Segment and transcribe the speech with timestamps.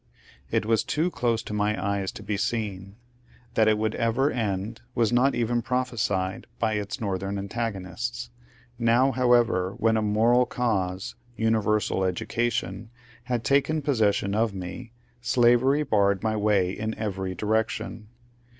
[0.49, 2.95] It was too dose to my eyes to be seen.
[3.53, 8.31] That it would ever end was not even prophesied by its Northern antagonists.
[8.79, 11.13] Now, however, when a moral cause—
[11.45, 12.89] universal education—
[13.25, 14.91] had taken pos session of me,
[15.21, 18.07] slavery barred my way in every direction.